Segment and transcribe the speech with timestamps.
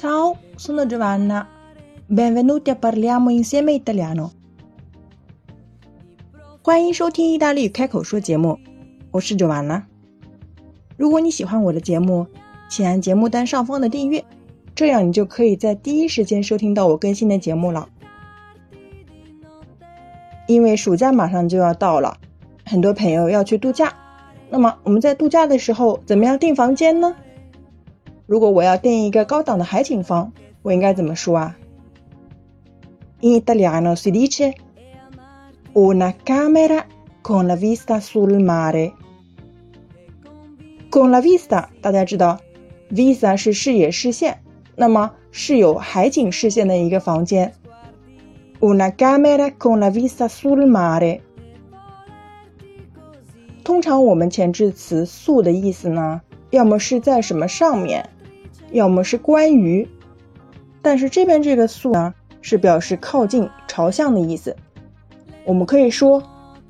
[0.00, 1.46] Ciao, sono Giovanna.
[2.06, 4.30] Benvenuti a parliamo insieme italiano.
[6.62, 8.58] 欢迎收听意大利语开口说节目，
[9.10, 9.82] 我是 Giovanna。
[10.96, 12.26] 如果你喜欢我的节目，
[12.70, 14.24] 请按节目单上方的订阅，
[14.74, 17.86] 这样你就可以在第一时间收听到我更新的节目了。
[20.48, 22.16] 因为暑假马上就要到了，
[22.64, 23.92] 很多朋友要去度假。
[24.48, 27.14] 那么我们在度假的时候，怎么样订房间呢？
[28.30, 31.56] 如果我要订一个高档的海景房，我应该怎么说啊
[33.22, 34.54] ？In italiano si dice
[35.74, 36.84] una camera
[37.22, 38.92] con la vista sul mare.
[40.92, 42.38] Con la vista，大家知道
[42.92, 44.38] ，vista 是视野视线，
[44.76, 47.52] 那么是有海景视线的一个房间。
[48.60, 51.22] Una camera con la vista sul mare。
[53.64, 58.08] 通常我们前置词 su 的意思呢，要么是在什么上面。
[58.72, 59.88] 要么是关于，
[60.82, 64.56] 但是这边这个素呢是表示靠近、朝向的意思。
[65.44, 66.22] 我们可以说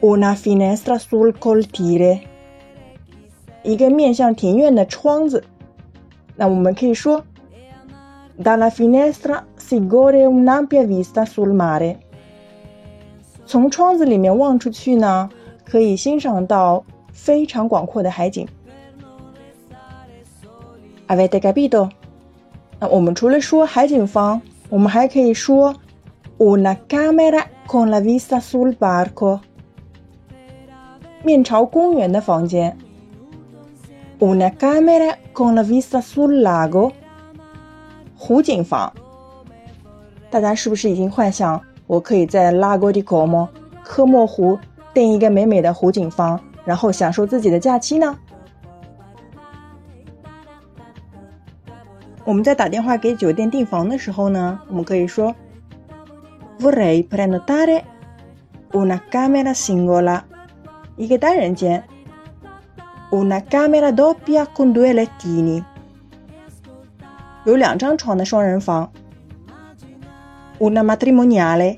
[0.00, 2.20] una finestra sul cortile，
[3.62, 5.44] 一个面向庭院的窗子。
[6.36, 7.22] 那我们可以说
[8.42, 11.96] dalla finestra si gode un'ampia vista sul mare，
[13.46, 15.30] 从窗子里面望出去呢，
[15.64, 18.48] 可以欣赏到非常广阔的海景。
[21.06, 21.90] Avete capito？
[22.80, 25.74] 那我们除了说海景房，我们还可以说
[26.38, 29.40] una camera con la vista sul barco”，
[31.22, 32.76] 面朝公园的房间。
[34.20, 36.92] una camera con la vista sul lago，
[38.16, 38.92] 湖景房。
[40.30, 43.48] 大家是不是已经幻想我可以在 Lago di Como
[43.82, 44.58] 科莫湖
[44.94, 48.18] 订一个美美的湖景房，然后享受自己的假期呢？
[52.24, 55.34] 我们在打电话给酒店订房的时候呢，我们可以说
[56.58, 57.82] ：“Vorrei prenotare
[58.72, 60.22] una camera singola，
[60.96, 61.84] 一个单人间
[63.10, 65.62] ；una camera doppia con due lettini，
[67.44, 68.90] 有两张床的双人房
[70.58, 71.76] ；una matrimoniale，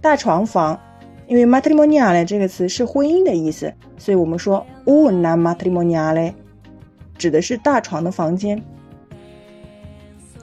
[0.00, 0.80] 大床房。
[1.26, 6.34] 因为 matrimoniale 这个词是婚姻的意思，所以我们说 una matrimoniale。”
[7.17, 8.63] 指的是大床的房间。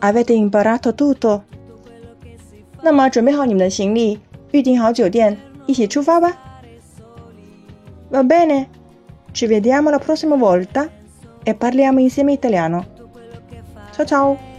[0.00, 1.40] Avete imparato tutto？
[2.82, 4.20] 那么准备好你们的行李，
[4.52, 5.36] 预订好酒店，
[5.66, 6.36] 一起出发吧。
[8.10, 8.68] Va bene,
[9.32, 10.88] ci vediamo la prossima volta
[11.42, 12.84] e parliamo insieme italiano.
[13.92, 14.49] Ciao ciao.